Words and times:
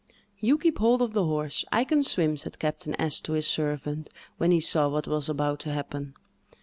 "You 0.39 0.57
keep 0.57 0.79
hold 0.79 1.03
of 1.03 1.13
the 1.13 1.25
horse—I 1.25 1.83
can 1.83 2.01
swim," 2.01 2.35
said 2.35 2.57
Captain 2.57 2.99
S—— 2.99 3.19
to 3.19 3.33
his 3.33 3.45
servant, 3.45 4.09
when 4.39 4.49
he 4.49 4.59
saw 4.59 4.89
what 4.89 5.05
was 5.07 5.29
about 5.29 5.59
to 5.59 5.73
happen. 5.73 6.15